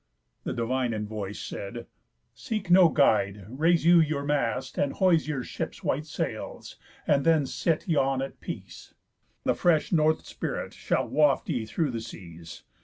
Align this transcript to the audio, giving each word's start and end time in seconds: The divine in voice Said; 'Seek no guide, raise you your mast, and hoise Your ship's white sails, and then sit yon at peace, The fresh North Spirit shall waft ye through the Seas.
The 0.45 0.53
divine 0.53 0.93
in 0.95 1.05
voice 1.05 1.37
Said; 1.39 1.85
'Seek 2.33 2.71
no 2.71 2.89
guide, 2.89 3.45
raise 3.47 3.85
you 3.85 3.99
your 3.99 4.23
mast, 4.23 4.79
and 4.79 4.93
hoise 4.93 5.27
Your 5.27 5.43
ship's 5.43 5.83
white 5.83 6.07
sails, 6.07 6.75
and 7.05 7.23
then 7.23 7.45
sit 7.45 7.87
yon 7.87 8.19
at 8.23 8.39
peace, 8.41 8.95
The 9.43 9.53
fresh 9.53 9.91
North 9.91 10.25
Spirit 10.25 10.73
shall 10.73 11.07
waft 11.07 11.49
ye 11.49 11.67
through 11.67 11.91
the 11.91 12.01
Seas. 12.01 12.63